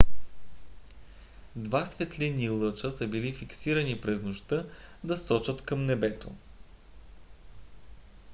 [1.55, 4.65] два светлинни лъча са били фиксирани за през нощта
[5.03, 6.31] да сочат към небето